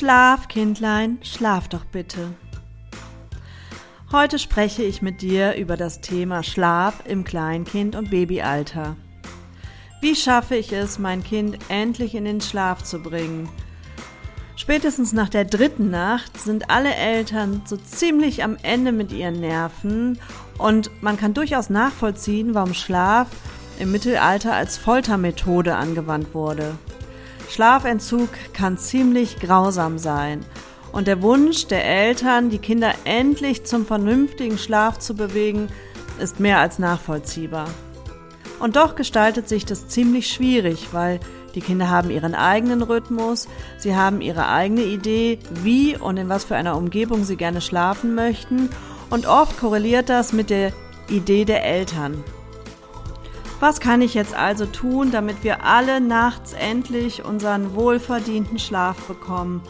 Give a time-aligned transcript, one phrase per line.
[0.00, 2.32] Schlaf, Kindlein, schlaf doch bitte.
[4.10, 8.96] Heute spreche ich mit dir über das Thema Schlaf im Kleinkind- und Babyalter.
[10.00, 13.50] Wie schaffe ich es, mein Kind endlich in den Schlaf zu bringen?
[14.56, 20.18] Spätestens nach der dritten Nacht sind alle Eltern so ziemlich am Ende mit ihren Nerven
[20.56, 23.28] und man kann durchaus nachvollziehen, warum Schlaf
[23.78, 26.78] im Mittelalter als Foltermethode angewandt wurde.
[27.50, 30.44] Schlafentzug kann ziemlich grausam sein.
[30.92, 35.68] Und der Wunsch der Eltern, die Kinder endlich zum vernünftigen Schlaf zu bewegen,
[36.20, 37.68] ist mehr als nachvollziehbar.
[38.60, 41.18] Und doch gestaltet sich das ziemlich schwierig, weil
[41.54, 43.48] die Kinder haben ihren eigenen Rhythmus,
[43.78, 48.14] sie haben ihre eigene Idee, wie und in was für einer Umgebung sie gerne schlafen
[48.14, 48.68] möchten
[49.08, 50.72] und oft korreliert das mit der
[51.08, 52.22] Idee der Eltern.
[53.60, 59.60] Was kann ich jetzt also tun, damit wir alle nachts endlich unseren wohlverdienten Schlaf bekommen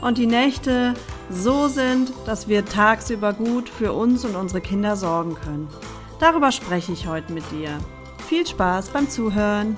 [0.00, 0.94] und die Nächte
[1.30, 5.68] so sind, dass wir tagsüber gut für uns und unsere Kinder sorgen können?
[6.20, 7.76] Darüber spreche ich heute mit dir.
[8.28, 9.74] Viel Spaß beim Zuhören!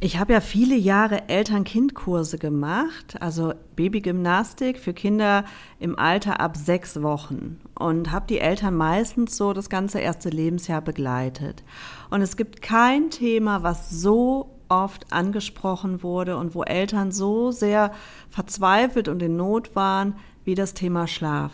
[0.00, 5.44] Ich habe ja viele Jahre Eltern-Kind-Kurse gemacht, also Babygymnastik für Kinder
[5.80, 10.82] im Alter ab sechs Wochen und habe die Eltern meistens so das ganze erste Lebensjahr
[10.82, 11.64] begleitet.
[12.10, 17.90] Und es gibt kein Thema, was so oft angesprochen wurde und wo Eltern so sehr
[18.30, 20.14] verzweifelt und in Not waren
[20.44, 21.50] wie das Thema Schlaf.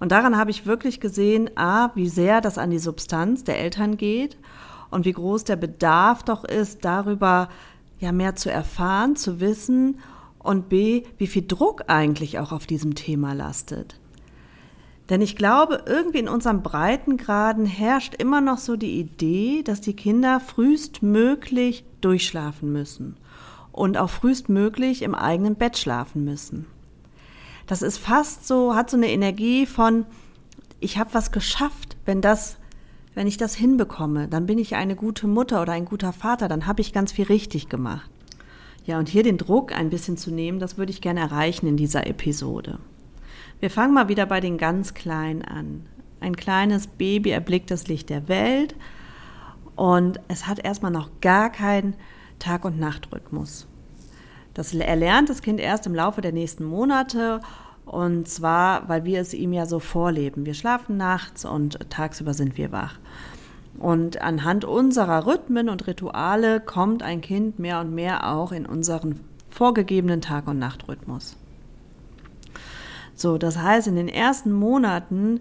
[0.00, 3.96] Und daran habe ich wirklich gesehen, a, wie sehr das an die Substanz der Eltern
[3.96, 4.36] geht
[4.94, 7.48] und wie groß der Bedarf doch ist, darüber
[7.98, 9.98] ja mehr zu erfahren, zu wissen
[10.38, 13.98] und b, wie viel Druck eigentlich auch auf diesem Thema lastet.
[15.10, 19.96] Denn ich glaube, irgendwie in unseren Breitengraden herrscht immer noch so die Idee, dass die
[19.96, 23.16] Kinder frühestmöglich durchschlafen müssen
[23.72, 26.66] und auch frühestmöglich im eigenen Bett schlafen müssen.
[27.66, 30.06] Das ist fast so, hat so eine Energie von,
[30.78, 32.58] ich habe was geschafft, wenn das
[33.14, 36.66] wenn ich das hinbekomme, dann bin ich eine gute Mutter oder ein guter Vater, dann
[36.66, 38.10] habe ich ganz viel richtig gemacht.
[38.84, 41.76] Ja, und hier den Druck ein bisschen zu nehmen, das würde ich gerne erreichen in
[41.76, 42.78] dieser Episode.
[43.60, 45.86] Wir fangen mal wieder bei den ganz Kleinen an.
[46.20, 48.74] Ein kleines Baby erblickt das Licht der Welt
[49.76, 51.94] und es hat erstmal noch gar keinen
[52.38, 53.66] Tag- und Nachtrhythmus.
[54.54, 57.40] Das erlernt das Kind erst im Laufe der nächsten Monate
[57.84, 60.46] und zwar, weil wir es ihm ja so vorleben.
[60.46, 62.98] Wir schlafen nachts und tagsüber sind wir wach.
[63.78, 69.20] Und anhand unserer Rhythmen und Rituale kommt ein Kind mehr und mehr auch in unseren
[69.48, 71.36] vorgegebenen Tag- und Nachtrhythmus.
[73.14, 75.40] So, das heißt, in den ersten Monaten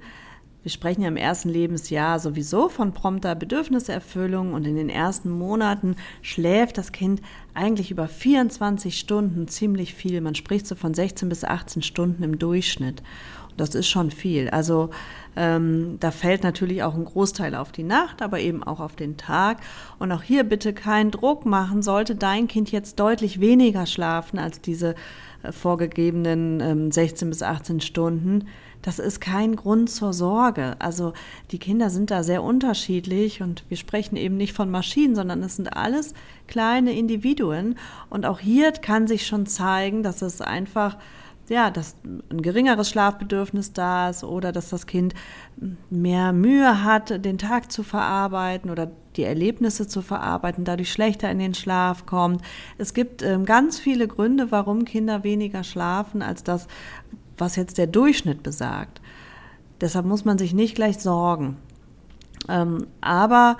[0.63, 5.97] wir sprechen ja im ersten Lebensjahr sowieso von prompter Bedürfniserfüllung und in den ersten Monaten
[6.21, 7.21] schläft das Kind
[7.53, 10.21] eigentlich über 24 Stunden ziemlich viel.
[10.21, 13.03] Man spricht so von 16 bis 18 Stunden im Durchschnitt.
[13.51, 14.49] Und das ist schon viel.
[14.49, 14.89] Also
[15.35, 19.17] ähm, da fällt natürlich auch ein Großteil auf die Nacht, aber eben auch auf den
[19.17, 19.57] Tag.
[19.99, 24.61] Und auch hier bitte keinen Druck machen, sollte dein Kind jetzt deutlich weniger schlafen als
[24.61, 24.95] diese
[25.43, 28.47] äh, vorgegebenen ähm, 16 bis 18 Stunden
[28.83, 30.75] das ist kein Grund zur Sorge.
[30.79, 31.13] Also
[31.51, 35.55] die Kinder sind da sehr unterschiedlich und wir sprechen eben nicht von Maschinen, sondern es
[35.55, 36.13] sind alles
[36.47, 37.77] kleine Individuen.
[38.09, 40.97] Und auch hier kann sich schon zeigen, dass es einfach
[41.49, 45.13] ja, dass ein geringeres Schlafbedürfnis da ist oder dass das Kind
[45.89, 51.39] mehr Mühe hat, den Tag zu verarbeiten oder die Erlebnisse zu verarbeiten, dadurch schlechter in
[51.39, 52.41] den Schlaf kommt.
[52.77, 56.67] Es gibt ähm, ganz viele Gründe, warum Kinder weniger schlafen als das,
[57.37, 59.01] was jetzt der Durchschnitt besagt.
[59.81, 61.57] Deshalb muss man sich nicht gleich sorgen.
[62.47, 63.57] Ähm, aber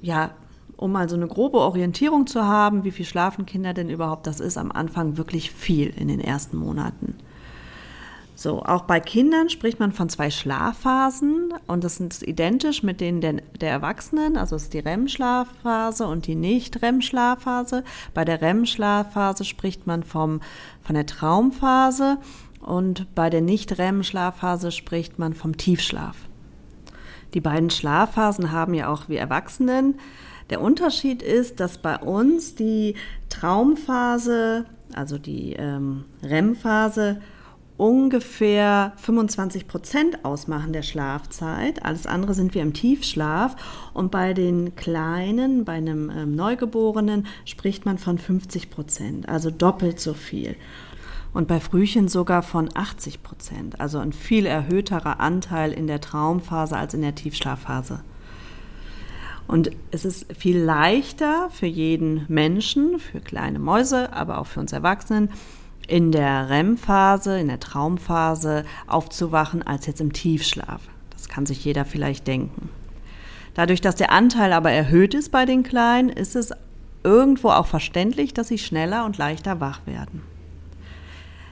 [0.00, 0.30] ja,
[0.76, 4.40] um mal so eine grobe Orientierung zu haben, wie viel schlafen Kinder denn überhaupt, das
[4.40, 7.14] ist am Anfang wirklich viel in den ersten Monaten.
[8.36, 13.20] So, auch bei Kindern spricht man von zwei Schlafphasen und das ist identisch mit denen
[13.20, 17.84] der, der Erwachsenen, also es ist die REM-Schlafphase und die Nicht-REM-Schlafphase.
[18.12, 20.40] Bei der REM-Schlafphase spricht man vom,
[20.82, 22.18] von der Traumphase
[22.64, 26.16] und bei der Nicht-REM-Schlafphase spricht man vom Tiefschlaf.
[27.34, 29.98] Die beiden Schlafphasen haben ja auch wir Erwachsenen
[30.50, 32.94] Der Unterschied ist, dass bei uns die
[33.28, 37.20] Traumphase, also die ähm, REM-Phase,
[37.76, 41.84] ungefähr 25 Prozent ausmachen der Schlafzeit.
[41.84, 43.56] Alles andere sind wir im Tiefschlaf.
[43.94, 49.98] Und bei den Kleinen, bei einem ähm, Neugeborenen, spricht man von 50 Prozent, also doppelt
[49.98, 50.56] so viel.
[51.34, 56.76] Und bei Frühchen sogar von 80 Prozent, also ein viel erhöhterer Anteil in der Traumphase
[56.76, 58.04] als in der Tiefschlafphase.
[59.48, 64.72] Und es ist viel leichter für jeden Menschen, für kleine Mäuse, aber auch für uns
[64.72, 65.28] Erwachsenen,
[65.86, 70.82] in der REM-Phase, in der Traumphase aufzuwachen, als jetzt im Tiefschlaf.
[71.10, 72.70] Das kann sich jeder vielleicht denken.
[73.54, 76.52] Dadurch, dass der Anteil aber erhöht ist bei den Kleinen, ist es
[77.02, 80.33] irgendwo auch verständlich, dass sie schneller und leichter wach werden.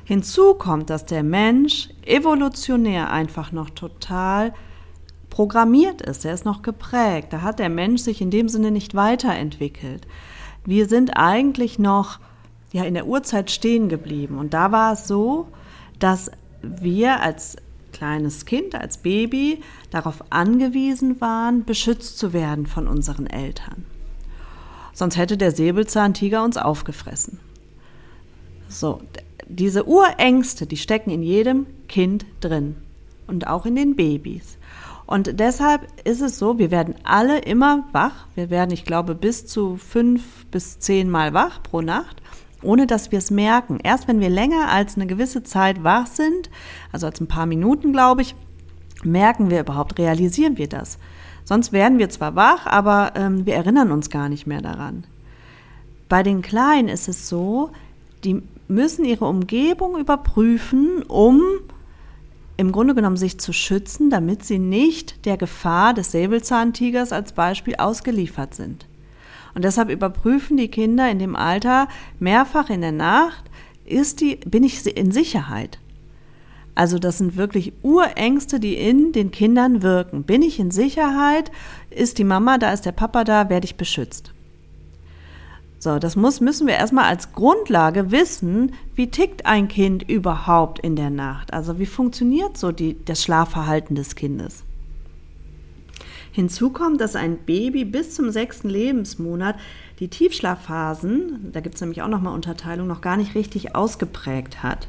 [0.05, 4.53] Hinzu kommt, dass der Mensch evolutionär einfach noch total
[5.31, 7.29] programmiert ist, er ist noch geprägt.
[7.33, 10.07] Da hat der Mensch sich in dem Sinne nicht weiterentwickelt.
[10.65, 12.19] Wir sind eigentlich noch
[12.73, 14.39] ja in der Urzeit stehen geblieben.
[14.39, 15.49] Und da war es so,
[15.99, 16.31] dass
[16.63, 17.57] wir als
[17.93, 23.85] kleines Kind, als Baby darauf angewiesen waren, beschützt zu werden von unseren Eltern.
[24.93, 27.41] Sonst hätte der Säbelzahntiger uns aufgefressen.
[28.69, 29.01] So,
[29.49, 32.77] diese Urängste, die stecken in jedem Kind drin
[33.27, 34.59] und auch in den Babys.
[35.07, 38.27] Und deshalb ist es so, wir werden alle immer wach.
[38.35, 42.23] Wir werden, ich glaube, bis zu fünf bis zehn Mal wach pro Nacht
[42.63, 43.79] ohne dass wir es merken.
[43.83, 46.51] Erst wenn wir länger als eine gewisse Zeit wach sind,
[46.93, 48.35] also als ein paar Minuten, glaube ich,
[49.03, 50.99] merken wir überhaupt, realisieren wir das.
[51.45, 55.05] Sonst werden wir zwar wach, aber ähm, wir erinnern uns gar nicht mehr daran.
[56.09, 57.71] Bei den Kleinen ist es so,
[58.23, 58.43] die
[58.75, 61.41] müssen ihre Umgebung überprüfen, um
[62.57, 67.77] im Grunde genommen sich zu schützen, damit sie nicht der Gefahr des Säbelzahntigers als Beispiel
[67.77, 68.87] ausgeliefert sind.
[69.55, 71.89] Und deshalb überprüfen die Kinder in dem Alter
[72.19, 73.45] mehrfach in der Nacht,
[73.85, 75.79] ist die, bin ich in Sicherheit?
[76.75, 80.23] Also das sind wirklich Urängste, die in den Kindern wirken.
[80.23, 81.51] Bin ich in Sicherheit?
[81.91, 82.73] Ist die Mama da?
[82.73, 83.51] Ist der Papa da?
[83.51, 84.32] Werde ich beschützt?
[85.83, 90.95] So, das muss, müssen wir erstmal als Grundlage wissen, wie tickt ein Kind überhaupt in
[90.95, 91.53] der Nacht?
[91.53, 94.63] Also wie funktioniert so die, das Schlafverhalten des Kindes?
[96.31, 99.57] Hinzu kommt, dass ein Baby bis zum sechsten Lebensmonat
[99.99, 104.87] die Tiefschlafphasen, da gibt es nämlich auch nochmal Unterteilung, noch gar nicht richtig ausgeprägt hat.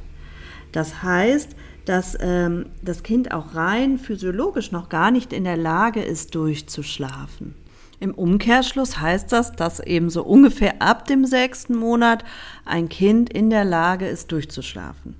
[0.73, 1.55] Das heißt,
[1.85, 7.55] dass ähm, das Kind auch rein physiologisch noch gar nicht in der Lage ist, durchzuschlafen.
[8.03, 12.25] Im Umkehrschluss heißt das, dass eben so ungefähr ab dem sechsten Monat
[12.65, 15.15] ein Kind in der Lage ist, durchzuschlafen.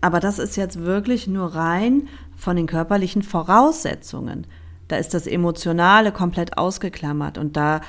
[0.00, 4.46] Aber das ist jetzt wirklich nur rein von den körperlichen Voraussetzungen.
[4.86, 7.80] Da ist das Emotionale komplett ausgeklammert und da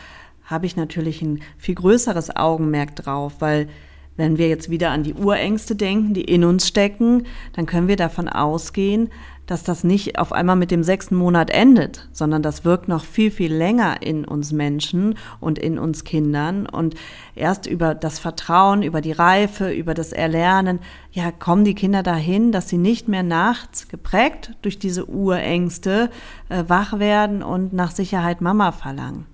[0.43, 3.69] habe ich natürlich ein viel größeres Augenmerk drauf, weil
[4.15, 7.95] wenn wir jetzt wieder an die Urängste denken, die in uns stecken, dann können wir
[7.95, 9.11] davon ausgehen,
[9.47, 13.31] dass das nicht auf einmal mit dem sechsten Monat endet, sondern das wirkt noch viel,
[13.31, 16.67] viel länger in uns Menschen und in uns Kindern.
[16.67, 16.95] Und
[17.33, 20.79] erst über das Vertrauen, über die Reife, über das Erlernen,
[21.11, 26.11] ja, kommen die Kinder dahin, dass sie nicht mehr nachts geprägt durch diese Urängste
[26.49, 29.25] äh, wach werden und nach Sicherheit Mama verlangen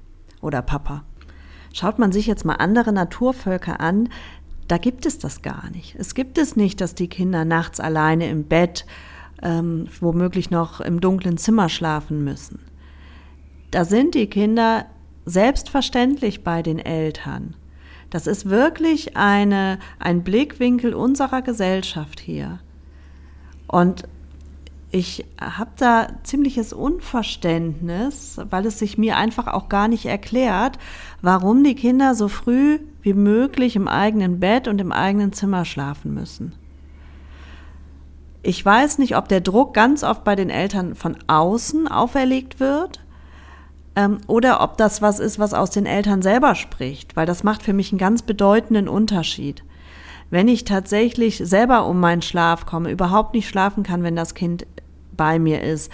[0.41, 1.03] oder Papa.
[1.73, 4.09] Schaut man sich jetzt mal andere Naturvölker an,
[4.67, 5.95] da gibt es das gar nicht.
[5.97, 8.85] Es gibt es nicht, dass die Kinder nachts alleine im Bett
[9.43, 12.59] ähm, womöglich noch im dunklen Zimmer schlafen müssen.
[13.69, 14.85] Da sind die Kinder
[15.25, 17.55] selbstverständlich bei den Eltern.
[18.09, 22.59] Das ist wirklich eine, ein Blickwinkel unserer Gesellschaft hier.
[23.67, 24.03] Und
[24.91, 30.77] ich habe da ziemliches Unverständnis, weil es sich mir einfach auch gar nicht erklärt,
[31.23, 36.13] warum die Kinder so früh wie möglich im eigenen Bett und im eigenen Zimmer schlafen
[36.13, 36.53] müssen.
[38.45, 42.99] Ich weiß nicht, ob der Druck ganz oft bei den Eltern von außen auferlegt wird
[43.95, 47.63] ähm, oder ob das was ist, was aus den Eltern selber spricht, weil das macht
[47.63, 49.63] für mich einen ganz bedeutenden Unterschied.
[50.29, 54.65] Wenn ich tatsächlich selber um meinen Schlaf komme, überhaupt nicht schlafen kann, wenn das Kind
[55.15, 55.89] bei mir ist,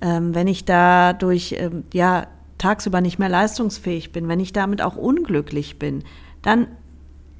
[0.00, 4.94] ähm, wenn ich dadurch ähm, ja tagsüber nicht mehr leistungsfähig bin, wenn ich damit auch
[4.94, 6.04] unglücklich bin,
[6.42, 6.68] dann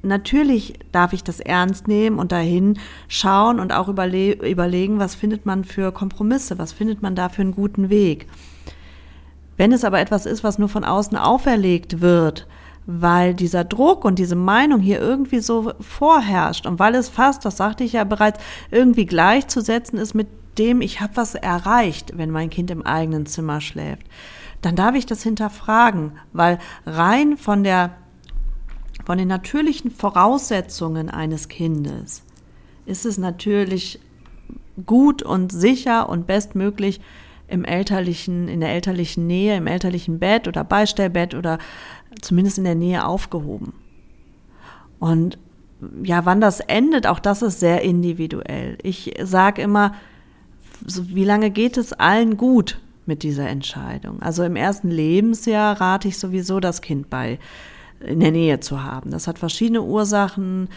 [0.03, 5.45] natürlich darf ich das ernst nehmen und dahin schauen und auch überle überlegen, was findet
[5.45, 8.27] man für Kompromisse, was findet man da für einen guten Weg.
[9.57, 12.47] Wenn es aber etwas ist, was nur von außen auferlegt wird,
[12.85, 17.57] weil dieser Druck und diese Meinung hier irgendwie so vorherrscht und weil es fast, das
[17.57, 18.39] sagte ich ja bereits,
[18.71, 23.61] irgendwie gleichzusetzen ist mit dem, ich habe was erreicht, wenn mein Kind im eigenen Zimmer
[23.61, 24.05] schläft,
[24.61, 27.91] dann darf ich das hinterfragen, weil rein von der
[29.05, 32.23] von den natürlichen Voraussetzungen eines Kindes
[32.85, 33.99] ist es natürlich
[34.85, 36.99] gut und sicher und bestmöglich
[37.47, 41.59] im elterlichen, in der elterlichen Nähe, im elterlichen Bett oder Beistellbett oder
[42.21, 43.73] zumindest in der Nähe aufgehoben.
[44.99, 45.37] Und
[46.03, 48.77] ja, wann das endet, auch das ist sehr individuell.
[48.83, 49.93] Ich sage immer,
[50.85, 54.21] wie lange geht es allen gut mit dieser Entscheidung?
[54.21, 57.37] Also im ersten Lebensjahr rate ich sowieso, das Kind bei
[58.05, 59.11] in der Nähe zu haben.
[59.11, 60.69] Das hat verschiedene Ursachen.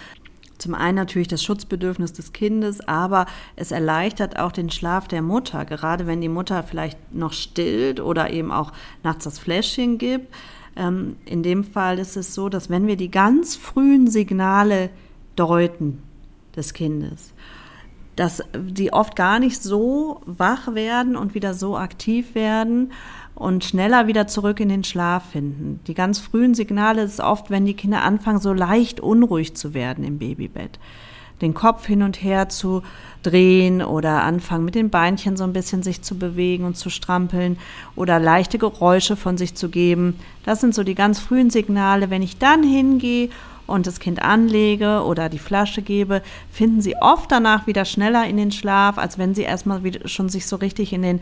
[0.59, 5.67] Zum einen natürlich das Schutzbedürfnis des Kindes, aber es erleichtert auch den Schlaf der Mutter,
[5.67, 10.35] gerade wenn die Mutter vielleicht noch stillt oder eben auch nachts das Fläschchen gibt.
[10.75, 14.89] Ähm, in dem Fall ist es so, dass wenn wir die ganz frühen Signale
[15.37, 16.03] deuten
[16.55, 17.35] des Kindes,
[18.15, 22.93] dass die oft gar nicht so wach werden und wieder so aktiv werden
[23.37, 25.79] und schneller wieder zurück in den Schlaf finden.
[25.87, 30.05] Die ganz frühen Signale ist oft, wenn die Kinder anfangen, so leicht unruhig zu werden
[30.05, 30.81] im Babybett.
[31.43, 32.83] Den Kopf hin und her zu
[33.23, 37.59] drehen oder anfangen mit den Beinchen so ein bisschen sich zu bewegen und zu strampeln
[37.95, 40.19] oder leichte Geräusche von sich zu geben.
[40.47, 42.09] Das sind so die ganz frühen Signale.
[42.09, 43.29] Wenn ich dann hingehe
[43.67, 48.39] und das Kind anlege oder die Flasche gebe, finden sie oft danach wieder schneller in
[48.39, 51.21] den Schlaf, als wenn sie erstmal schon sich so richtig in den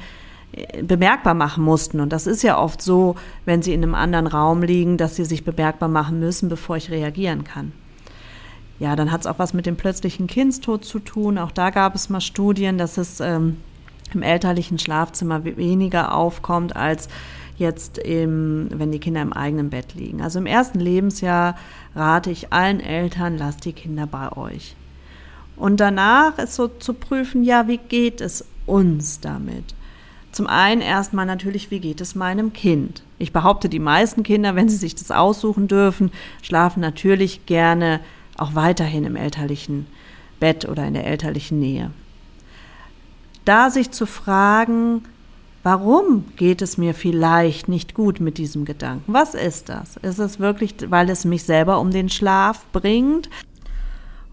[0.82, 2.00] bemerkbar machen mussten.
[2.00, 5.25] Und das ist ja oft so, wenn sie in einem anderen Raum liegen, dass sie
[5.25, 7.73] sich bemerkbar machen müssen, bevor ich reagieren kann.
[8.78, 11.38] Ja, dann hat es auch was mit dem plötzlichen Kindstod zu tun.
[11.38, 13.58] Auch da gab es mal Studien, dass es ähm,
[14.12, 17.08] im elterlichen Schlafzimmer weniger aufkommt als
[17.56, 20.23] jetzt, im, wenn die Kinder im eigenen Bett liegen.
[20.23, 21.56] Also im ersten Lebensjahr
[21.94, 24.75] rate ich allen Eltern, lasst die Kinder bei euch.
[25.56, 29.75] Und danach ist so zu prüfen, ja, wie geht es uns damit?
[30.34, 33.04] Zum einen erstmal natürlich, wie geht es meinem Kind?
[33.20, 36.10] Ich behaupte, die meisten Kinder, wenn sie sich das aussuchen dürfen,
[36.42, 38.00] schlafen natürlich gerne
[38.36, 39.86] auch weiterhin im elterlichen
[40.40, 41.92] Bett oder in der elterlichen Nähe.
[43.44, 45.04] Da sich zu fragen,
[45.62, 49.12] warum geht es mir vielleicht nicht gut mit diesem Gedanken?
[49.12, 49.98] Was ist das?
[49.98, 53.30] Ist es wirklich, weil es mich selber um den Schlaf bringt?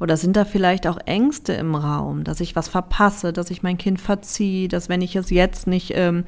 [0.01, 3.77] Oder sind da vielleicht auch Ängste im Raum, dass ich was verpasse, dass ich mein
[3.77, 6.25] Kind verziehe, dass wenn ich es jetzt nicht ähm,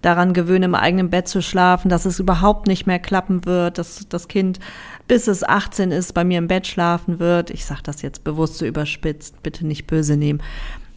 [0.00, 4.08] daran gewöhne, im eigenen Bett zu schlafen, dass es überhaupt nicht mehr klappen wird, dass
[4.08, 4.60] das Kind,
[5.08, 7.50] bis es 18 ist, bei mir im Bett schlafen wird.
[7.50, 10.40] Ich sage das jetzt bewusst so überspitzt, bitte nicht böse nehmen.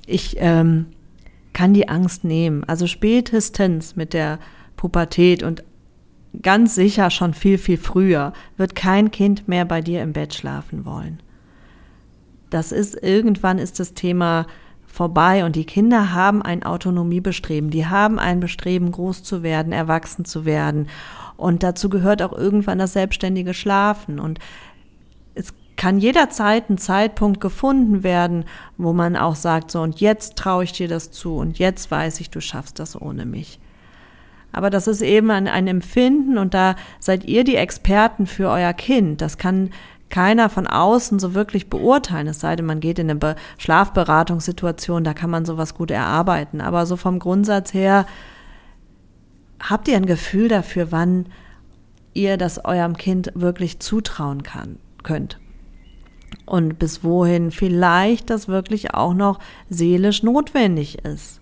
[0.05, 0.85] Ich ähm,
[1.51, 2.63] kann die Angst nehmen.
[2.65, 4.37] Also spätestens mit der
[4.75, 5.63] Pubertät und
[6.43, 10.85] ganz sicher schon viel, viel früher wird kein Kind mehr bei dir im Bett schlafen
[10.85, 11.22] wollen.
[12.53, 14.45] Das ist irgendwann ist das Thema
[14.85, 20.23] vorbei und die Kinder haben ein Autonomiebestreben, die haben ein Bestreben, groß zu werden, erwachsen
[20.23, 20.87] zu werden.
[21.35, 24.19] Und dazu gehört auch irgendwann das selbstständige Schlafen.
[24.19, 24.37] Und
[25.33, 28.45] es kann jederzeit ein Zeitpunkt gefunden werden,
[28.77, 32.19] wo man auch sagt, so und jetzt traue ich dir das zu und jetzt weiß
[32.19, 33.59] ich, du schaffst das ohne mich.
[34.51, 38.73] Aber das ist eben ein, ein Empfinden und da seid ihr die Experten für euer
[38.73, 39.19] Kind.
[39.21, 39.71] Das kann
[40.13, 45.03] keiner von außen so wirklich beurteilen, es sei denn, man geht in eine Be Schlafberatungssituation,
[45.03, 46.61] da kann man sowas gut erarbeiten.
[46.61, 48.05] Aber so vom Grundsatz her,
[49.59, 51.25] habt ihr ein Gefühl dafür, wann
[52.13, 55.39] ihr das eurem Kind wirklich zutrauen kann, könnt?
[56.45, 59.39] Und bis wohin vielleicht das wirklich auch noch
[59.71, 61.41] seelisch notwendig ist.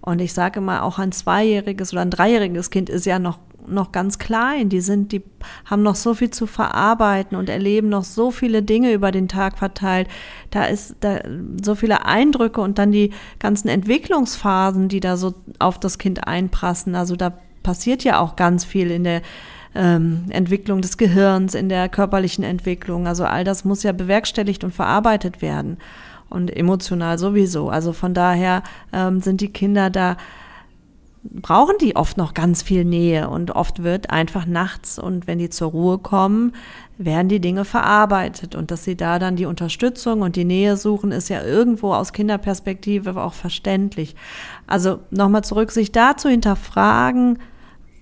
[0.00, 3.92] Und ich sage immer, auch ein zweijähriges oder ein dreijähriges Kind ist ja noch noch
[3.92, 5.22] ganz klein, die sind, die
[5.64, 9.58] haben noch so viel zu verarbeiten und erleben noch so viele Dinge über den Tag
[9.58, 10.08] verteilt.
[10.50, 11.20] Da ist da
[11.62, 16.94] so viele Eindrücke und dann die ganzen Entwicklungsphasen, die da so auf das Kind einprassen.
[16.94, 19.22] Also da passiert ja auch ganz viel in der
[19.74, 23.06] ähm, Entwicklung des Gehirns, in der körperlichen Entwicklung.
[23.06, 25.78] Also all das muss ja bewerkstelligt und verarbeitet werden
[26.30, 27.68] und emotional sowieso.
[27.68, 30.16] Also von daher ähm, sind die Kinder da
[31.22, 35.50] brauchen die oft noch ganz viel Nähe und oft wird einfach nachts und wenn die
[35.50, 36.52] zur Ruhe kommen,
[36.96, 41.12] werden die Dinge verarbeitet und dass sie da dann die Unterstützung und die Nähe suchen,
[41.12, 44.16] ist ja irgendwo aus Kinderperspektive auch verständlich.
[44.66, 47.38] Also nochmal zurück, sich da zu hinterfragen,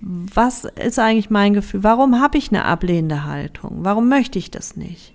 [0.01, 1.83] was ist eigentlich mein Gefühl?
[1.83, 3.79] Warum habe ich eine ablehnende Haltung?
[3.79, 5.13] Warum möchte ich das nicht?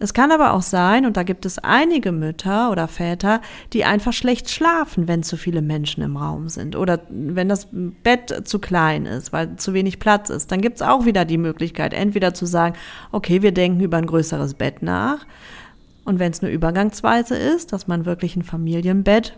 [0.00, 3.40] Es kann aber auch sein, und da gibt es einige Mütter oder Väter,
[3.72, 8.46] die einfach schlecht schlafen, wenn zu viele Menschen im Raum sind oder wenn das Bett
[8.46, 10.52] zu klein ist, weil zu wenig Platz ist.
[10.52, 12.76] Dann gibt es auch wieder die Möglichkeit, entweder zu sagen,
[13.10, 15.26] okay, wir denken über ein größeres Bett nach.
[16.04, 19.36] Und wenn es eine Übergangsweise ist, dass man wirklich ein Familienbett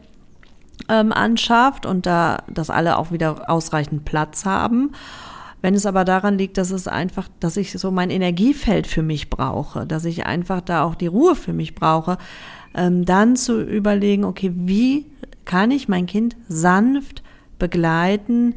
[0.88, 4.92] ähm, anschafft und da, dass alle auch wieder ausreichend Platz haben.
[5.62, 9.30] Wenn es aber daran liegt, dass es einfach, dass ich so mein Energiefeld für mich
[9.30, 12.18] brauche, dass ich einfach da auch die Ruhe für mich brauche,
[12.74, 15.06] ähm, dann zu überlegen, okay, wie
[15.44, 17.22] kann ich mein Kind sanft
[17.58, 18.54] begleiten,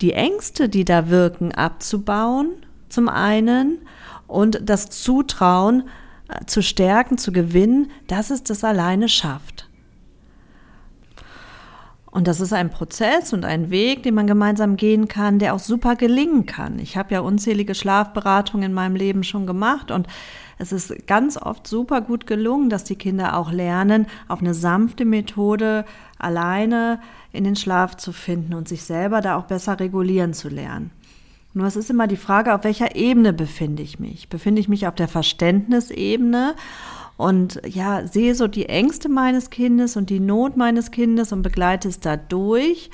[0.00, 2.50] die Ängste, die da wirken, abzubauen,
[2.88, 3.78] zum einen,
[4.26, 5.84] und das Zutrauen
[6.28, 9.68] äh, zu stärken, zu gewinnen, dass es das alleine schafft.
[12.14, 15.58] Und das ist ein Prozess und ein Weg, den man gemeinsam gehen kann, der auch
[15.58, 16.78] super gelingen kann.
[16.78, 20.06] Ich habe ja unzählige Schlafberatungen in meinem Leben schon gemacht und
[20.56, 25.04] es ist ganz oft super gut gelungen, dass die Kinder auch lernen, auf eine sanfte
[25.04, 25.84] Methode
[26.16, 27.00] alleine
[27.32, 30.92] in den Schlaf zu finden und sich selber da auch besser regulieren zu lernen.
[31.52, 34.28] Nur es ist immer die Frage, auf welcher Ebene befinde ich mich?
[34.28, 36.54] Befinde ich mich auf der Verständnisebene
[37.16, 41.88] und ja, sehe so die Ängste meines Kindes und die Not meines Kindes und begleite
[41.88, 42.90] es dadurch.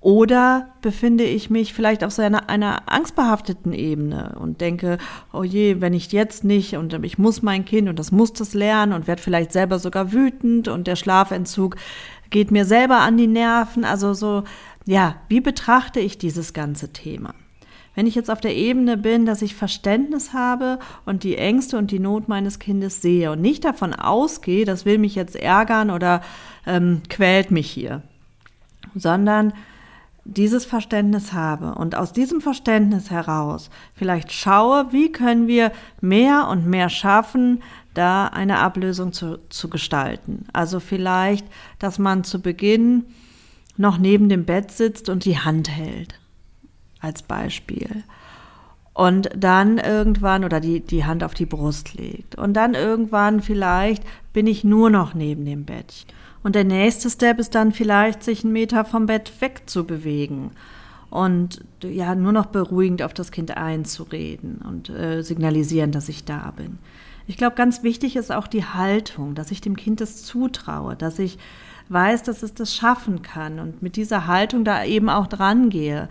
[0.00, 4.98] Oder befinde ich mich vielleicht auf so einer, einer angstbehafteten Ebene und denke,
[5.32, 8.52] oh je, wenn ich jetzt nicht und ich muss mein Kind und das muss das
[8.52, 11.76] lernen und werde vielleicht selber sogar wütend und der Schlafentzug
[12.28, 13.86] geht mir selber an die Nerven.
[13.86, 14.44] Also so,
[14.84, 17.32] ja, wie betrachte ich dieses ganze Thema?
[17.94, 21.90] Wenn ich jetzt auf der Ebene bin, dass ich Verständnis habe und die Ängste und
[21.90, 26.20] die Not meines Kindes sehe und nicht davon ausgehe, das will mich jetzt ärgern oder
[26.66, 28.02] ähm, quält mich hier,
[28.94, 29.52] sondern
[30.24, 35.70] dieses Verständnis habe und aus diesem Verständnis heraus vielleicht schaue, wie können wir
[36.00, 40.46] mehr und mehr schaffen, da eine Ablösung zu, zu gestalten.
[40.52, 41.46] Also vielleicht,
[41.78, 43.04] dass man zu Beginn
[43.76, 46.18] noch neben dem Bett sitzt und die Hand hält
[47.04, 48.02] als Beispiel.
[48.92, 52.36] Und dann irgendwann oder die, die Hand auf die Brust legt.
[52.36, 56.06] Und dann irgendwann vielleicht bin ich nur noch neben dem Bett.
[56.42, 60.50] Und der nächste Step ist dann vielleicht, sich einen Meter vom Bett wegzubewegen
[61.14, 66.52] und ja, nur noch beruhigend auf das Kind einzureden und äh, signalisieren, dass ich da
[66.56, 66.78] bin.
[67.28, 71.20] Ich glaube, ganz wichtig ist auch die Haltung, dass ich dem Kind das zutraue, dass
[71.20, 71.38] ich
[71.88, 76.08] weiß, dass es das schaffen kann und mit dieser Haltung da eben auch dran gehe.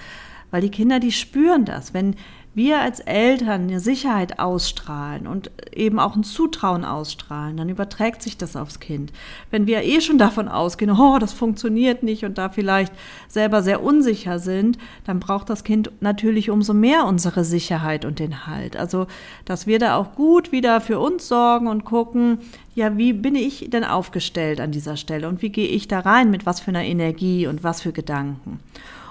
[0.53, 1.95] Weil die Kinder, die spüren das.
[1.95, 2.15] Wenn
[2.53, 8.37] wir als Eltern eine Sicherheit ausstrahlen und eben auch ein Zutrauen ausstrahlen, dann überträgt sich
[8.37, 9.11] das aufs Kind.
[9.49, 12.93] Wenn wir eh schon davon ausgehen, oh, das funktioniert nicht und da vielleicht
[13.27, 18.45] selber sehr unsicher sind, dann braucht das Kind natürlich umso mehr unsere Sicherheit und den
[18.45, 18.77] Halt.
[18.77, 19.07] Also,
[19.45, 22.37] dass wir da auch gut wieder für uns sorgen und gucken,
[22.75, 26.29] ja, wie bin ich denn aufgestellt an dieser Stelle und wie gehe ich da rein,
[26.29, 28.59] mit was für einer Energie und was für Gedanken.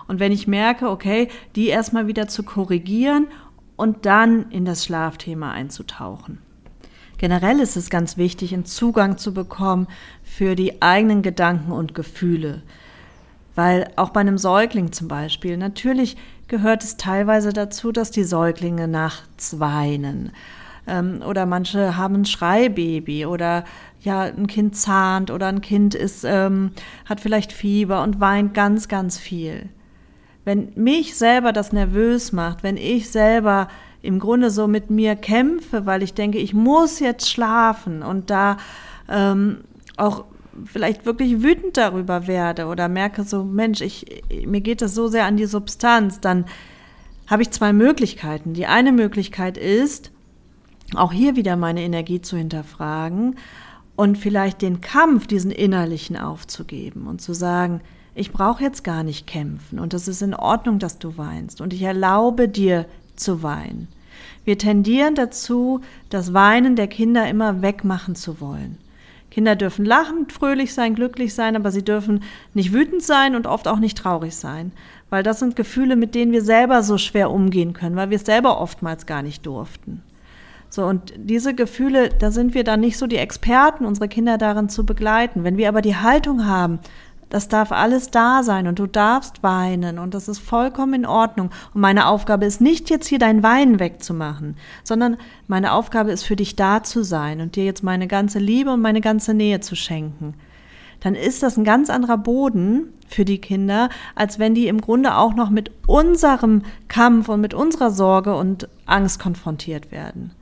[0.09, 3.27] Und wenn ich merke, okay, die erstmal wieder zu korrigieren
[3.77, 6.39] und dann in das Schlafthema einzutauchen.
[7.19, 9.87] Generell ist es ganz wichtig, einen Zugang zu bekommen
[10.25, 12.63] für die eigenen Gedanken und Gefühle.
[13.55, 16.17] Weil auch bei einem Säugling zum Beispiel, natürlich
[16.49, 20.33] gehört es teilweise dazu, dass die Säuglinge nachts weinen.
[20.87, 23.65] Ähm, oder manche haben ein Schreibaby oder
[24.01, 26.73] ja, ein Kind zahnt oder ein Kind ist, ähm,
[27.05, 29.69] hat vielleicht Fieber und weint ganz, ganz viel
[30.45, 33.69] wenn mich selber das nervös macht, wenn ich selber
[34.03, 38.57] im Grunde so mit mir kämpfe, weil ich denke, ich muss jetzt schlafen und da
[39.09, 39.59] ähm,
[39.97, 40.25] auch
[40.65, 45.27] vielleicht wirklich wütend darüber werde oder merke so, Mensch, ich, mir geht das so sehr
[45.27, 46.47] an die Substanz, dann
[47.29, 48.53] habe ich zwei Möglichkeiten.
[48.53, 50.11] Die eine Möglichkeit ist,
[50.95, 53.37] auch hier wieder meine Energie zu hinterfragen
[53.97, 57.81] und vielleicht den Kampf, diesen innerlichen aufzugeben und zu sagen,
[58.15, 61.73] ich brauche jetzt gar nicht kämpfen und es ist in Ordnung, dass du weinst und
[61.73, 63.89] ich erlaube dir zu weinen.
[64.45, 68.79] Wir tendieren dazu, das Weinen der Kinder immer wegmachen zu wollen.
[69.31, 72.23] Kinder dürfen lachen, fröhlich sein, glücklich sein, aber sie dürfen
[72.53, 74.73] nicht wütend sein und oft auch nicht traurig sein,
[75.09, 78.27] weil das sind Gefühle, mit denen wir selber so schwer umgehen können, weil wir es
[78.27, 80.03] selber oftmals gar nicht durften.
[80.69, 84.71] So, und diese Gefühle, da sind wir dann nicht so die Experten, unsere Kinder darin
[84.71, 85.45] zu begleiten.
[85.45, 86.79] Wenn wir aber die Haltung haben,
[87.33, 91.49] das darf alles da sein und du darfst weinen und das ist vollkommen in Ordnung.
[91.73, 95.17] Und meine Aufgabe ist nicht jetzt hier dein Weinen wegzumachen, sondern
[95.49, 98.83] meine Aufgabe ist für dich da zu sein und dir jetzt meine ganze Liebe und
[98.83, 100.35] meine ganze Nähe zu schenken.
[101.01, 105.17] Dann ist das ein ganz anderer Boden für die Kinder, als wenn die im Grunde
[105.17, 110.33] auch noch mit unserem Kampf und mit unserer Sorge und Angst konfrontiert werden.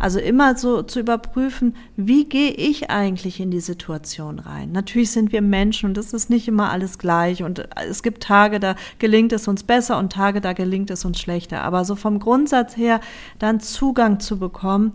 [0.00, 4.72] Also immer so zu überprüfen, wie gehe ich eigentlich in die Situation rein.
[4.72, 8.60] Natürlich sind wir Menschen und es ist nicht immer alles gleich und es gibt Tage,
[8.60, 11.62] da gelingt es uns besser und Tage, da gelingt es uns schlechter.
[11.62, 13.00] Aber so vom Grundsatz her
[13.38, 14.94] dann Zugang zu bekommen,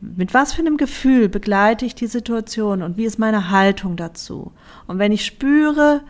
[0.00, 4.52] Mit was für einem Gefühl begleite ich die Situation und wie ist meine Haltung dazu?
[4.86, 6.02] Und wenn ich spüre,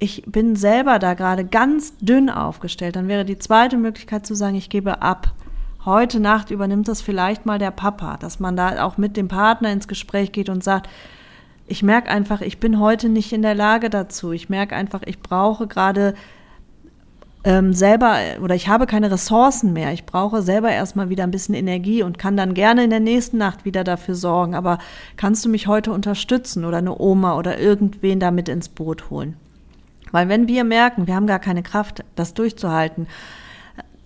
[0.00, 4.56] ich bin selber da gerade ganz dünn aufgestellt, dann wäre die zweite Möglichkeit zu sagen,
[4.56, 5.32] ich gebe ab.
[5.84, 9.72] Heute Nacht übernimmt das vielleicht mal der Papa, dass man da auch mit dem Partner
[9.72, 10.88] ins Gespräch geht und sagt,
[11.66, 14.30] ich merke einfach, ich bin heute nicht in der Lage dazu.
[14.32, 16.14] Ich merke einfach, ich brauche gerade
[17.44, 19.92] ähm, selber oder ich habe keine Ressourcen mehr.
[19.92, 23.38] Ich brauche selber erstmal wieder ein bisschen Energie und kann dann gerne in der nächsten
[23.38, 24.54] Nacht wieder dafür sorgen.
[24.54, 24.78] Aber
[25.16, 29.36] kannst du mich heute unterstützen oder eine Oma oder irgendwen damit ins Boot holen?
[30.12, 33.08] Weil wenn wir merken, wir haben gar keine Kraft, das durchzuhalten,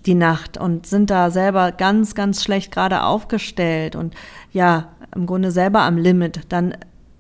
[0.07, 4.14] die Nacht und sind da selber ganz, ganz schlecht gerade aufgestellt und
[4.53, 6.75] ja, im Grunde selber am Limit, dann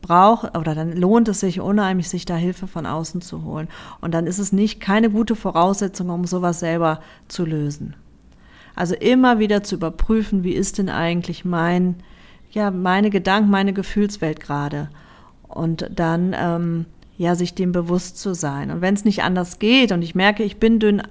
[0.06, 3.68] braucht oder dann lohnt es sich unheimlich, sich da Hilfe von außen zu holen.
[4.00, 7.96] Und dann ist es nicht keine gute Voraussetzung, um sowas selber zu lösen.
[8.76, 11.96] Also immer wieder zu überprüfen, wie ist denn eigentlich mein,
[12.50, 14.90] ja, meine Gedanken, meine Gefühlswelt gerade.
[15.48, 16.86] Und dann, ähm,
[17.18, 18.70] ja, sich dem bewusst zu sein.
[18.70, 21.02] Und wenn es nicht anders geht und ich merke, ich bin dünn,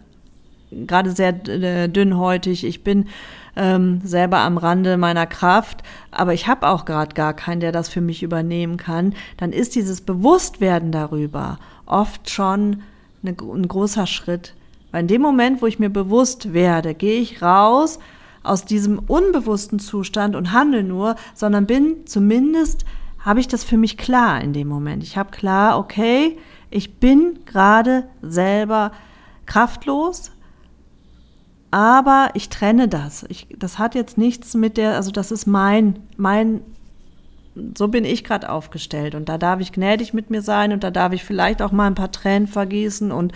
[0.88, 3.08] gerade sehr äh, dünnhäutig, ich bin
[3.56, 7.90] ähm, selber am Rande meiner Kraft, aber ich habe auch gerade gar keinen, der das
[7.90, 12.82] für mich übernehmen kann, dann ist dieses Bewusstwerden darüber oft schon
[13.24, 14.54] eine, ein großer Schritt.
[14.92, 18.00] Weil in dem Moment, wo ich mir bewusst werde, gehe ich raus
[18.44, 22.86] aus diesem unbewussten Zustand und handle nur, sondern bin zumindest,
[23.20, 25.02] habe ich das für mich klar in dem Moment.
[25.04, 26.38] Ich habe klar, okay,
[26.70, 28.92] ich bin gerade selber
[29.48, 30.32] kraftlos,
[31.76, 33.26] aber ich trenne das.
[33.28, 36.62] Ich, das hat jetzt nichts mit der, also das ist mein, mein,
[37.78, 40.90] so bin ich gerade aufgestellt und da darf ich gnädig mit mir sein und da
[40.90, 43.34] darf ich vielleicht auch mal ein paar Tränen vergießen und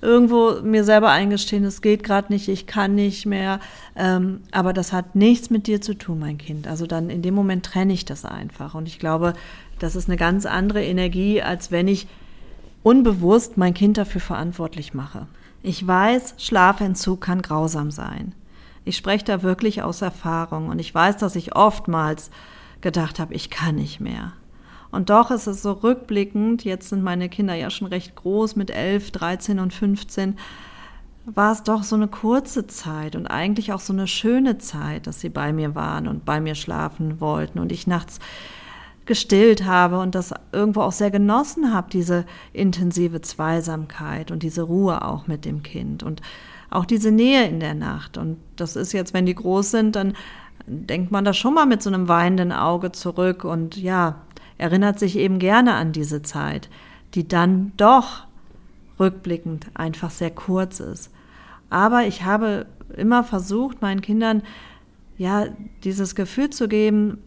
[0.00, 3.60] irgendwo mir selber eingestehen, es geht gerade nicht, ich kann nicht mehr.
[3.94, 6.66] Ähm, aber das hat nichts mit dir zu tun, mein Kind.
[6.66, 8.74] Also dann in dem Moment trenne ich das einfach.
[8.74, 9.34] Und ich glaube,
[9.78, 12.08] das ist eine ganz andere Energie, als wenn ich
[12.82, 15.28] unbewusst mein Kind dafür verantwortlich mache.
[15.62, 18.34] Ich weiß, Schlafentzug kann grausam sein.
[18.84, 22.30] Ich spreche da wirklich aus Erfahrung und ich weiß, dass ich oftmals
[22.80, 24.32] gedacht habe, ich kann nicht mehr.
[24.90, 28.70] Und doch ist es so rückblickend, jetzt sind meine Kinder ja schon recht groß mit
[28.70, 30.38] 11, 13 und 15,
[31.26, 35.20] war es doch so eine kurze Zeit und eigentlich auch so eine schöne Zeit, dass
[35.20, 38.18] sie bei mir waren und bei mir schlafen wollten und ich nachts
[39.08, 45.04] gestillt habe und das irgendwo auch sehr genossen habe, diese intensive Zweisamkeit und diese Ruhe
[45.04, 46.22] auch mit dem Kind und
[46.70, 48.18] auch diese Nähe in der Nacht.
[48.18, 50.12] Und das ist jetzt, wenn die groß sind, dann
[50.66, 54.16] denkt man da schon mal mit so einem weinenden Auge zurück und ja,
[54.58, 56.68] erinnert sich eben gerne an diese Zeit,
[57.14, 58.26] die dann doch
[59.00, 61.10] rückblickend einfach sehr kurz ist.
[61.70, 64.42] Aber ich habe immer versucht, meinen Kindern
[65.16, 65.46] ja
[65.84, 67.18] dieses Gefühl zu geben,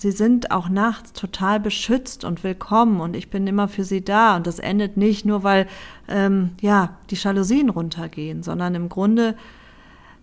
[0.00, 4.36] sie sind auch nachts total beschützt und willkommen und ich bin immer für sie da.
[4.36, 5.66] Und das endet nicht nur, weil
[6.08, 9.36] ähm, ja die Jalousien runtergehen, sondern im Grunde,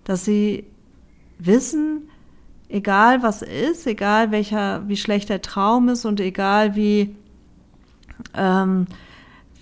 [0.04, 0.66] dass sie
[1.38, 2.10] wissen,
[2.70, 7.16] egal was ist, egal welcher, wie schlecht der Traum ist und egal wie
[8.34, 8.88] ähm,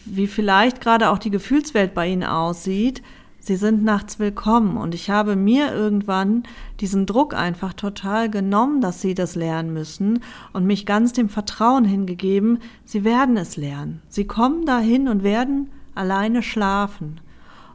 [0.06, 3.02] wie vielleicht gerade auch die Gefühlswelt bei ihnen aussieht,
[3.46, 6.42] Sie sind nachts willkommen und ich habe mir irgendwann
[6.80, 11.86] diesen Druck einfach total genommen, dass sie das lernen müssen und mich ganz dem Vertrauen
[11.86, 14.02] hingegeben, sie werden es lernen.
[14.10, 17.22] Sie kommen dahin und werden alleine schlafen.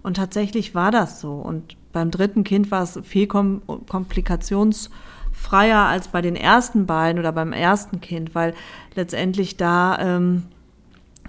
[0.03, 1.35] Und tatsächlich war das so.
[1.35, 7.31] Und beim dritten Kind war es viel kom komplikationsfreier als bei den ersten beiden oder
[7.31, 8.55] beim ersten Kind, weil
[8.97, 10.47] letztendlich da ähm,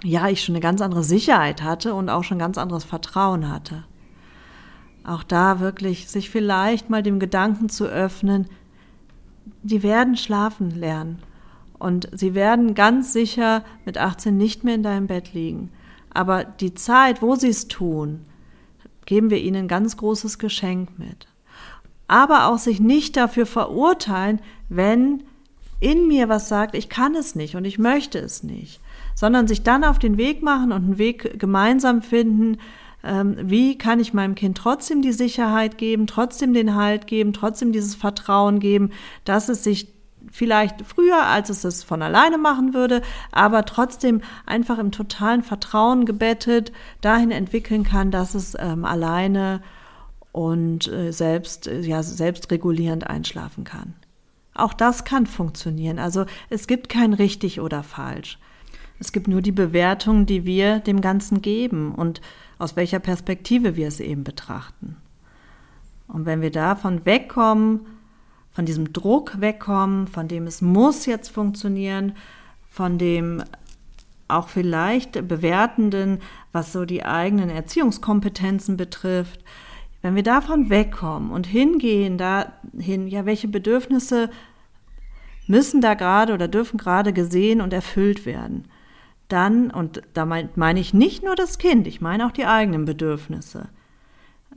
[0.02, 3.84] ja ich schon eine ganz andere Sicherheit hatte und auch schon ganz anderes Vertrauen hatte.
[5.04, 8.46] Auch da wirklich sich vielleicht mal dem Gedanken zu öffnen,
[9.62, 11.18] die werden schlafen lernen.
[11.78, 15.70] Und sie werden ganz sicher mit 18 nicht mehr in deinem Bett liegen.
[16.10, 18.20] Aber die Zeit, wo sie es tun,
[19.04, 21.26] geben wir ihnen ein ganz großes Geschenk mit.
[22.06, 25.24] Aber auch sich nicht dafür verurteilen, wenn
[25.80, 28.80] in mir was sagt, ich kann es nicht und ich möchte es nicht,
[29.16, 32.58] sondern sich dann auf den Weg machen und einen Weg gemeinsam finden,
[33.02, 37.94] wie kann ich meinem Kind trotzdem die Sicherheit geben, trotzdem den Halt geben, trotzdem dieses
[37.94, 38.90] Vertrauen geben,
[39.24, 39.88] dass es sich
[40.30, 46.06] vielleicht früher, als es es von alleine machen würde, aber trotzdem einfach im totalen Vertrauen
[46.06, 49.62] gebettet dahin entwickeln kann, dass es ähm, alleine
[50.32, 53.94] und äh, selbst, äh, ja, selbstregulierend einschlafen kann.
[54.54, 55.98] Auch das kann funktionieren.
[55.98, 58.38] Also es gibt kein richtig oder falsch.
[58.98, 62.20] Es gibt nur die Bewertung, die wir dem Ganzen geben und
[62.62, 64.96] aus welcher Perspektive wir es eben betrachten.
[66.06, 67.80] Und wenn wir davon wegkommen,
[68.52, 72.14] von diesem Druck wegkommen, von dem es muss jetzt funktionieren,
[72.68, 73.42] von dem
[74.28, 76.20] auch vielleicht bewertenden,
[76.52, 79.42] was so die eigenen Erziehungskompetenzen betrifft.
[80.00, 84.30] Wenn wir davon wegkommen und hingehen dahin, ja, welche Bedürfnisse
[85.46, 88.68] müssen da gerade oder dürfen gerade gesehen und erfüllt werden,
[89.32, 93.68] dann, und da meine ich nicht nur das Kind, ich meine auch die eigenen Bedürfnisse,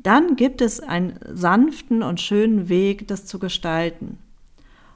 [0.01, 4.19] dann gibt es einen sanften und schönen Weg, das zu gestalten.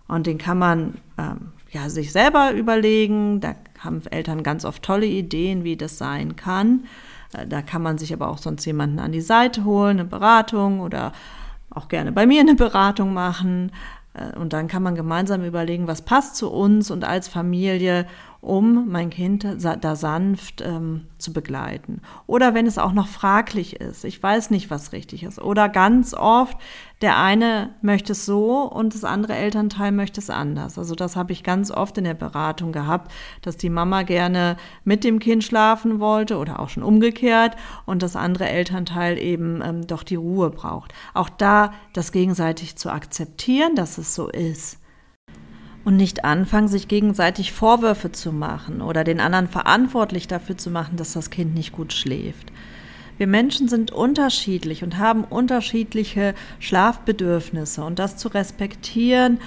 [0.08, 3.40] Und den kann man ähm, ja, sich selber überlegen.
[3.40, 6.86] Da haben Eltern ganz oft tolle Ideen, wie das sein kann.
[7.34, 10.80] Äh, da kann man sich aber auch sonst jemanden an die Seite holen, eine Beratung
[10.80, 11.12] oder
[11.70, 13.72] auch gerne bei mir eine Beratung machen.
[14.14, 18.06] Äh, und dann kann man gemeinsam überlegen, was passt zu uns und als Familie
[18.42, 22.02] um mein Kind da sanft ähm, zu begleiten.
[22.26, 25.42] Oder wenn es auch noch fraglich ist, ich weiß nicht, was richtig ist.
[25.42, 26.58] Oder ganz oft,
[27.02, 30.78] der eine möchte es so und das andere Elternteil möchte es anders.
[30.78, 35.04] Also das habe ich ganz oft in der Beratung gehabt, dass die Mama gerne mit
[35.04, 40.04] dem Kind schlafen wollte oder auch schon umgekehrt und das andere Elternteil eben ähm, doch
[40.04, 40.94] die Ruhe braucht.
[41.14, 44.79] Auch da das gegenseitig zu akzeptieren, dass es so ist
[45.86, 50.98] und nicht anfangen, sich gegenseitig Vorwürfe zu machen oder den anderen verantwortlich dafür zu machen,
[50.98, 52.52] dass das Kind nicht gut schläft.
[53.18, 59.40] Wir Menschen sind unterschiedlich und haben unterschiedliche Schlafbedürfnisse und das zu respektieren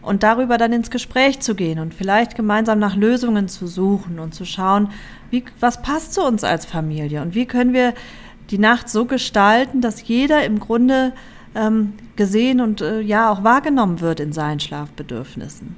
[0.00, 4.34] und darüber dann ins Gespräch zu gehen und vielleicht gemeinsam nach Lösungen zu suchen und
[4.34, 4.90] zu schauen,
[5.30, 7.94] wie, was passt zu uns als Familie und wie können wir
[8.50, 11.12] die Nacht so gestalten, dass jeder im Grunde
[11.54, 15.76] ähm, gesehen und äh, ja auch wahrgenommen wird in seinen Schlafbedürfnissen.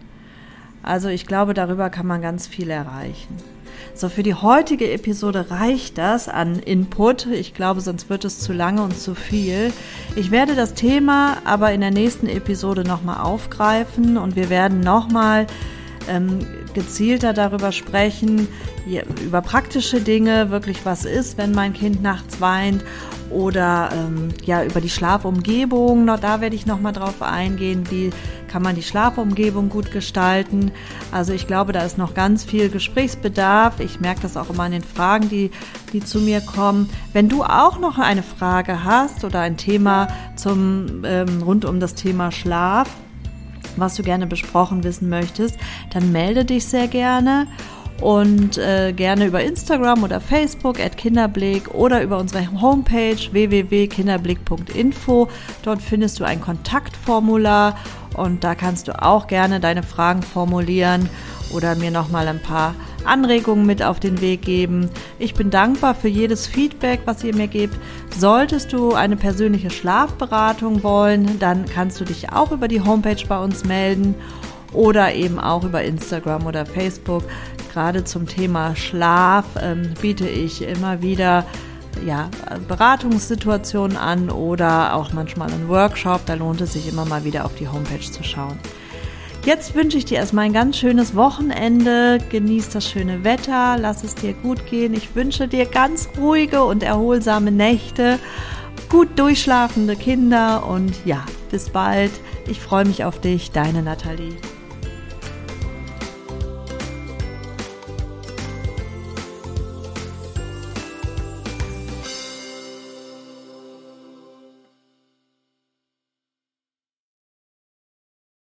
[0.83, 3.37] Also ich glaube, darüber kann man ganz viel erreichen.
[3.95, 7.27] So, für die heutige Episode reicht das an Input.
[7.27, 9.73] Ich glaube, sonst wird es zu lange und zu viel.
[10.17, 15.47] Ich werde das Thema aber in der nächsten Episode nochmal aufgreifen und wir werden nochmal
[16.09, 16.41] ähm,
[16.75, 18.49] gezielter darüber sprechen,
[19.25, 22.85] über praktische Dinge, wirklich was ist, wenn mein Kind nachts weint
[23.31, 26.07] oder ähm, ja über die Schlafumgebung.
[26.07, 28.11] Da werde ich noch mal drauf eingehen, wie
[28.49, 30.71] kann man die Schlafumgebung gut gestalten.
[31.11, 33.81] Also ich glaube, da ist noch ganz viel Gesprächsbedarf.
[33.81, 35.51] Ich merke das auch immer an den Fragen, die
[35.93, 36.89] die zu mir kommen.
[37.13, 41.95] Wenn du auch noch eine Frage hast oder ein Thema zum ähm, rund um das
[41.95, 42.89] Thema Schlaf,
[43.77, 45.57] was du gerne besprochen wissen möchtest,
[45.93, 47.47] dann melde dich sehr gerne
[48.01, 55.29] und äh, gerne über Instagram oder Facebook at Kinderblick oder über unsere Homepage www.kinderblick.info.
[55.63, 57.77] Dort findest du ein Kontaktformular
[58.15, 61.09] und da kannst du auch gerne deine Fragen formulieren
[61.53, 64.91] oder mir nochmal ein paar Anregungen mit auf den Weg geben.
[65.19, 67.77] Ich bin dankbar für jedes Feedback, was ihr mir gebt.
[68.17, 73.39] Solltest du eine persönliche Schlafberatung wollen, dann kannst du dich auch über die Homepage bei
[73.39, 74.15] uns melden
[74.73, 77.23] oder eben auch über Instagram oder Facebook.
[77.73, 81.45] Gerade zum Thema Schlaf ähm, biete ich immer wieder
[82.05, 82.29] ja,
[82.69, 86.27] Beratungssituationen an oder auch manchmal einen Workshop.
[86.27, 88.59] Da lohnt es sich immer mal wieder auf die Homepage zu schauen.
[89.47, 92.19] Jetzt wünsche ich dir erstmal ein ganz schönes Wochenende.
[92.31, 94.93] Genieß das schöne Wetter, lass es dir gut gehen.
[94.93, 98.19] Ich wünsche dir ganz ruhige und erholsame Nächte,
[98.89, 102.11] gut durchschlafende Kinder und ja, bis bald.
[102.49, 104.35] Ich freue mich auf dich, deine Nathalie.